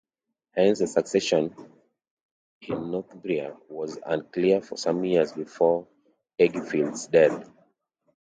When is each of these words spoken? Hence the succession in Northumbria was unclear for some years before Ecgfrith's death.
Hence 0.55 0.79
the 0.79 0.87
succession 0.87 1.53
in 2.63 2.89
Northumbria 2.89 3.55
was 3.69 3.99
unclear 4.03 4.59
for 4.59 4.75
some 4.75 5.05
years 5.05 5.31
before 5.33 5.85
Ecgfrith's 6.39 7.05
death. 7.05 7.47